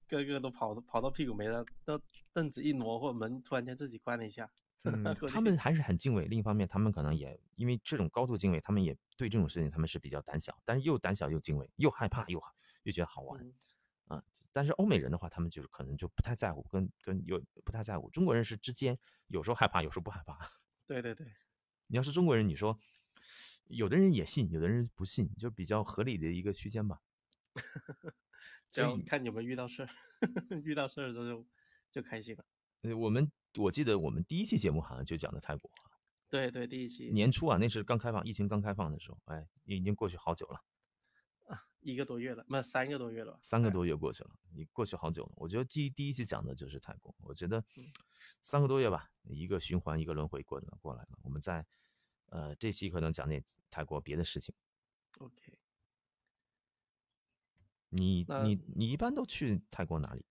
[0.09, 2.01] 个个都跑跑到屁股没了，都
[2.33, 4.51] 凳子一挪或门突然间自己关了一下。
[4.83, 6.25] 嗯， 他们还是很敬畏。
[6.27, 12.43] 另一方面，他们可能也因为这种高度敬畏，他们也对这种事情他们是比较胆小，但是又胆小又敬畏，又害怕又
[12.85, 13.53] 又觉得好玩。
[14.07, 14.23] 啊。
[14.53, 18.11] 但是欧美人的话，他们就是可能就不太在乎，跟跟有不太在乎。
[18.11, 20.39] 中国人是之间有时候害怕，有时候不害怕。
[20.87, 21.27] 对对对，
[21.87, 22.79] 你要是中国人，你说
[23.67, 27.01] 有的人也信，有的人不信，就比较合理的一个区间吧。
[28.71, 29.89] 这样看有没有遇到事儿，
[30.65, 31.47] 遇到事儿的时候就
[31.91, 32.45] 就开心了。
[32.83, 35.71] 呃，我们我记得我们第一期节目好像就讲的泰国。
[36.29, 40.63] 对对，第一期年初啊，那是刚开放，疫情刚开放的时候，哎，已经过去好久了。
[41.47, 43.39] 啊，一个多月了，那三个多月了吧。
[43.43, 45.33] 三个多月过去了，你过去好久了。
[45.35, 47.63] 我觉得第第一期讲的就是泰国，我觉得
[48.43, 51.19] 三个多月吧，一个循环，一个轮回过的过来了。
[51.23, 51.67] 我们在
[52.27, 54.55] 呃这期可能讲点泰国别的事情。
[55.19, 55.59] OK。
[57.89, 60.25] 你你你一般都去泰国哪里？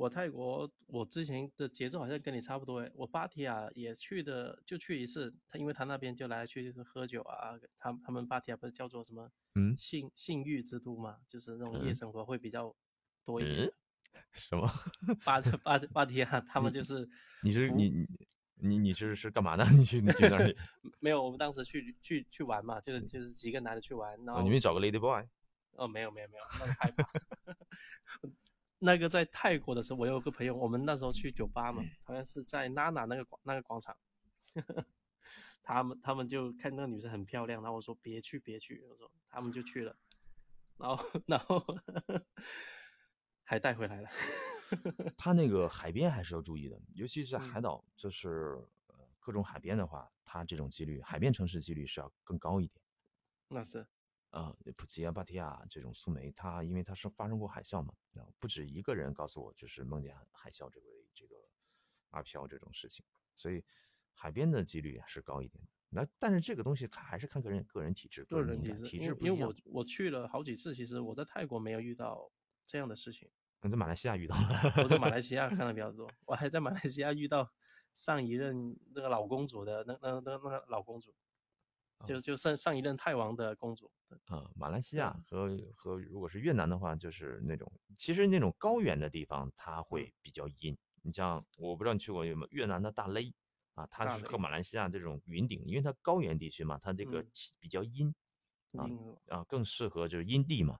[0.00, 2.90] 我泰国，我之前的节奏好像跟你差不多诶。
[2.94, 5.30] 我芭提雅也去的，就去一次。
[5.46, 9.30] 他因为他那边就来去就是喝酒啊，他他们芭提雅不是叫做什么？
[9.56, 12.74] 嗯，性性欲之都嘛，就是那种夜生活会比较
[13.26, 13.70] 多一点。
[14.32, 14.66] 什么？
[15.22, 17.06] 芭 芭芭提雅他们就是
[17.42, 18.06] 你是你你
[18.54, 19.68] 你你是是干嘛的？
[19.76, 20.56] 你去你去那里？
[20.98, 25.22] 没有，我们当时去去去玩嘛，就是就是几个男的去玩，然后你们找个 lady boy。
[25.72, 27.04] 哦，没有没有没有，那么害怕。
[28.82, 33.94] 那个在泰国的时候，我有个朋友，我们那时候去酒吧嘛，好像是在娜娜那个广那个广场，
[35.62, 39.94] 他们他们就看那个女生很漂亮，然后我说别去别去，我说他们就去了，
[40.78, 41.62] 然后 然后
[43.44, 44.08] 还带回来了。
[45.18, 52.82] 他那个海边还是要注意的，尤其是在海岛，就是呃各种海边的话，它这种几率，海边城市几率是要更高一点。
[53.48, 53.86] 那是。
[54.30, 61.34] 呃，普吉亚、芭提雅这种苏梅，它因为它是发生过海啸嘛，啊不止一个人告诉我，就是梦见海啸这个这个
[62.10, 63.64] 阿飘这种事情，所以
[64.14, 65.62] 海边的几率是高一点。
[65.88, 69.36] 那但是这个东西看还是看个人个人体质，个人体质不一样。
[69.36, 72.30] 因为我我去了好几次，其实我在泰国没有遇到
[72.64, 73.28] 这样的事情。
[73.62, 74.46] 你在马来西亚遇到了？
[74.84, 77.52] 我在马来西亚看的比较多，我还在马来西亚遇到
[77.92, 81.12] 上一任那个老公主的那那那那个老公主。
[82.06, 83.90] 就就上上一任泰王的公主，
[84.26, 90.76] 啊，马来西亚和和如果是越南的话，就是那种其实那种高原的地方，它会比较阴。
[91.02, 93.20] 你像我不知道你去过有没有越南的大勒
[93.74, 97.24] 啊，它是和马来西亚这种云顶，因为它高原地区嘛，它这个
[97.58, 98.14] 比较阴
[98.78, 98.88] 啊
[99.28, 100.78] 啊，更适合就是阴地嘛。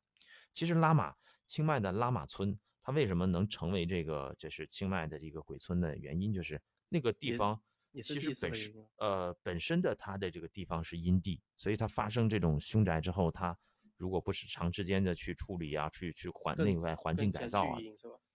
[0.52, 1.14] 其实拉玛
[1.46, 7.60] 清迈的拉玛村，它为什么能成为这个就是清迈的这个鬼村的原因，就是那个地方。
[8.02, 13.58] 其实本身呃本身的它的这个地方是阴地，所以它发生这种凶宅之后，它
[13.96, 17.78] 如果不是长时间的去处理啊，去去环内外环境改造啊，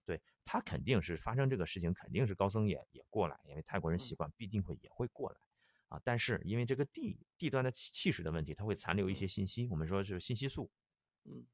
[0.05, 5.37] 对，它肯定是发生这个事情，肯定是高僧也也过来，因为泰国人习惯必定会也会过来。
[5.87, 6.01] 啊。
[6.03, 10.69] 但是因为这个地地段的气气势的问题，它会残留一些信息，我们说是信息素，
[11.23, 11.47] 嗯。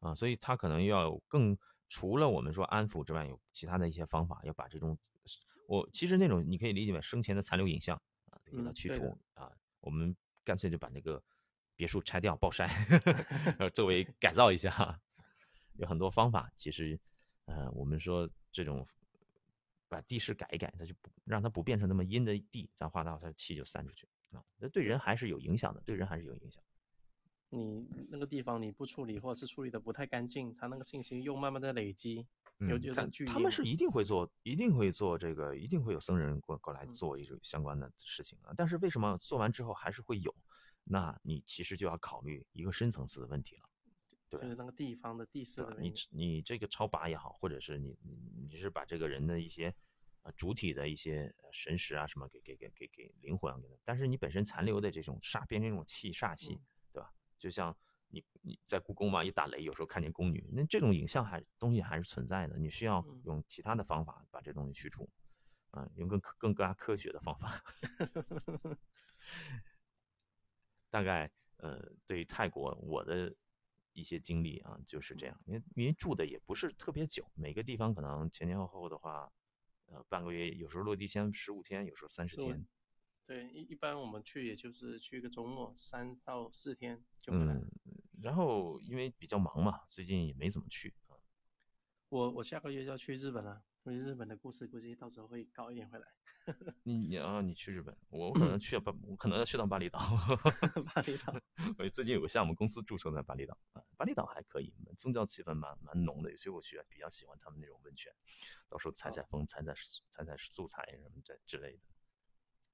[0.00, 1.56] 啊，所以它可能要更
[1.88, 4.98] 除了我们说安抚之外，有其他的一些方法，要把这种。
[5.72, 7.96] 我其实那种你可以理解为生前的残留影像
[8.28, 9.50] 啊，给它去除啊。
[9.80, 11.22] 我们干脆就把那个
[11.74, 12.68] 别墅拆掉，暴晒，
[13.72, 15.00] 作为改造一下。
[15.76, 17.00] 有很多方法，其实，
[17.46, 18.86] 呃，我们说这种
[19.88, 24.44] 把地势改一改，它就不让它不变成那么阴的地，这样话它它气就散出去啊。
[24.58, 26.62] 那对人还是有影响的，对人还是有影响。
[27.48, 32.26] 你那个地方你不处理，或者是处理的不太干净，它那个信息又慢慢的累积。
[32.68, 38.52] 有有他他们是一定会做，一定会做这个，一定会有僧人过过来做一种相关的事情啊。
[38.56, 40.34] 但是为什么做完之后还是会有？
[40.84, 43.62] 那你其实就要考虑一个深层次的问题了，
[44.28, 47.96] 对就是那个地方的地势的你你这个超拔也好，或者是你
[48.48, 49.74] 你是把这个人的一些
[50.22, 56.60] 呃主体的一些神识啊什么给给给给给灵魂给他，但是你本身残留的这种煞变成这种气煞气，
[56.92, 57.12] 对吧？
[57.38, 57.76] 就像。
[58.12, 62.58] 你你在故宫嘛，一打雷，有时候看见宫女，那这种影像还东西还是存在的。
[62.58, 65.08] 你需要用其他的方法把这东西去除，
[65.70, 67.64] 啊，用更更更加科学的方法。
[70.90, 73.34] 大概呃，对于泰国我的
[73.94, 75.40] 一些经历啊，就是这样。
[75.46, 79.32] 因为因为住的也不是特别久，每个地方可能前前后后的话，
[79.86, 82.66] 呃，半个月，有时候落地签十五天，有时候三十天。
[83.24, 87.58] 对，一一般我们去也就是去一个周末，三到四天就回来。
[88.22, 91.18] 然后因为比较忙嘛，最近也没怎么去啊。
[92.08, 96.06] 我我下个月要去日本了，因为日本的故事估计到时候会搞一点回来。
[96.82, 99.98] 你你啊，你去日本，我可能去巴，我可能要去趟巴厘岛。
[100.94, 101.34] 巴厘岛，
[101.78, 108.12] 我最近有个项目公司注册在巴厘岛啊，巴厘岛还可以，宗教气氛蛮蛮浓的，所以我去比较喜欢他们那种温泉，
[108.68, 109.72] 到时候采采风、采采
[110.10, 111.82] 采采素材什么这之类的。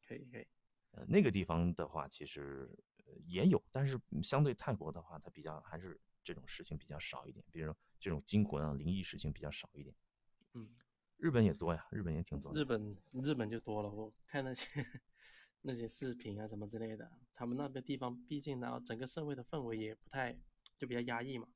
[0.06, 0.46] 可以可以，
[0.92, 2.68] 呃，那个地方的话，其实。
[3.26, 9.94] 也有，但是相对泰国的话，它比较还是这种事情比较少一点，比如说这种惊魂啊、灵异事情比较少一点。
[10.54, 10.68] 嗯，
[11.16, 12.54] 日本也多呀，日本也挺多。
[12.54, 14.66] 日本日本就多了，我看那些
[15.62, 20.36] 那些视频啊什么之类的，他们那个地方毕竟然后整个社会的氛围也不太
[20.78, 21.48] 就比较压抑嘛。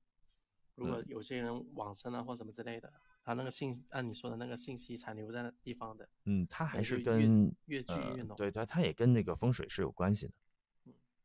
[0.75, 2.93] 如果嗯有些人往生啊或什么之类的，
[3.23, 10.33] 他那个信按你说的那个信息残留在那地方的，嗯，它还是跟越聚呃越浓对对，它也跟那个风水是有关系的。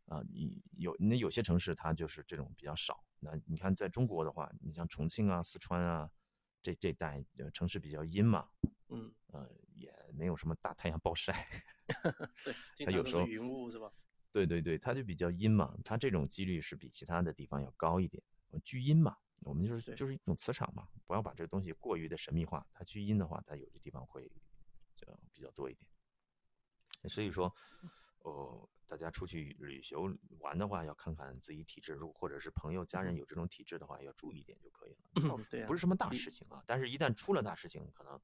[0.07, 3.03] 嗯啊，你有那有些城市它就是这种比较少。
[3.19, 6.09] 那你看在中国的话，你像重庆啊、四川啊
[6.61, 8.49] 这这带呃城市比较阴嘛，
[8.89, 11.47] 嗯，呃，也没有什么大太阳暴晒。
[12.43, 13.91] 对，经它有时候云雾是吧？
[14.31, 18.21] 对对对，它就比较阴嘛，它这种几率是比其他的地方要高一点。
[18.51, 22.65] 呃聚阴嘛，我们就是就是一种磁场嘛，不要把这个东西过于的神秘化。
[22.71, 24.31] 它聚阴的话，它有的地方会
[25.05, 25.89] 呃比较多一点。
[27.09, 27.53] 所以说，
[28.27, 34.99] 呃，大家出去旅游玩的话，要看看自己体质，如或者是朋友家人有这种体质的话，要注意一点就可以了。
[35.29, 38.19] 倒对啊不是什么大事情啊，但是一旦出了大事情，可能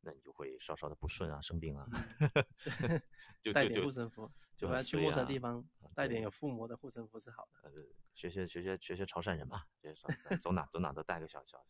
[0.00, 1.86] 那你就会稍稍的不顺啊，生病啊，
[3.40, 7.70] 就带点就就护身符，就去陌生地方带点有附魔的护身符是好的。
[7.70, 7.70] 呃，
[8.14, 9.62] 学学学学学学潮汕人嘛，
[10.38, 11.64] 走哪走哪都带个小小，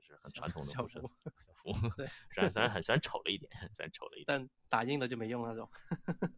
[0.00, 1.10] 是很传统的小护身符
[1.40, 1.72] 小符。
[1.96, 4.26] 对虽然虽然很虽然丑了一点，虽然丑了一点。
[4.26, 5.68] 但打印的就没用那种，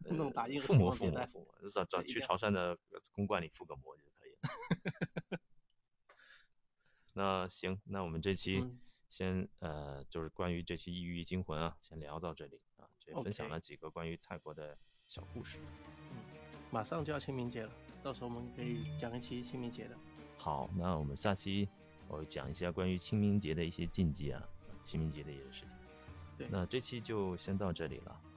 [0.05, 1.25] 那种打印的附魔千万别带。
[1.27, 2.77] 附魔附魔，找找去潮汕的
[3.11, 5.39] 公馆里附个膜就可以了。
[7.13, 8.79] 那行，那我们这期嗯
[9.09, 14.77] 先呃，就是关于这期《异域惊魂》啊，先聊到这里啊，这分享了几个关于泰国的
[15.07, 15.57] 小故事。
[16.69, 17.71] 马上就要清明节了，
[18.03, 19.97] 到时候我们可以讲一期清明节的。
[20.37, 21.67] 好，那我们下期
[22.07, 24.41] 我讲一下关于清明节的一些禁忌啊，
[24.83, 25.69] 清明节的一些事情。
[26.37, 28.36] 对那这期就先到这里了啊，